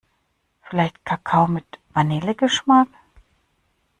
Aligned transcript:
Vielleicht 0.63 1.05
Kakao 1.05 1.45
mit 1.45 1.63
Vanillegeschmack? 1.93 2.87